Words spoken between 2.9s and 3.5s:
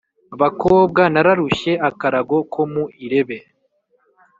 irebe.